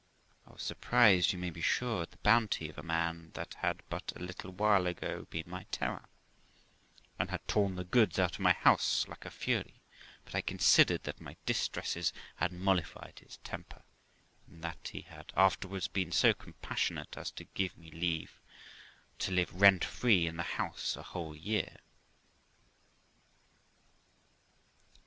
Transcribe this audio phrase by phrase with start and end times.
[0.47, 3.83] I was surprised, you may be sure, at the bounty of a man that had
[3.87, 6.05] but a little while ago been my terror,
[7.19, 9.75] and had torn the goods out of my house like a fury;
[10.25, 13.83] but I considered that my distresses had mollified his temper,
[14.47, 18.39] and that he had afterwards been so compassionate as to give me leave
[19.19, 21.77] to live rent free in the house a whole year.